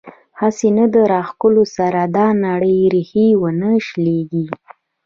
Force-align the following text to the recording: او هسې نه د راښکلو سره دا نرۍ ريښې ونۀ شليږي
او 0.03 0.03
هسې 0.39 0.67
نه 0.77 0.85
د 0.93 0.95
راښکلو 1.13 1.63
سره 1.77 2.01
دا 2.15 2.27
نرۍ 2.43 2.79
ريښې 2.93 3.27
ونۀ 3.41 3.73
شليږي 3.87 4.45